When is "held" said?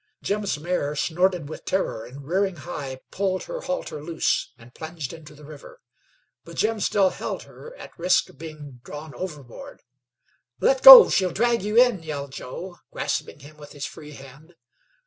7.11-7.43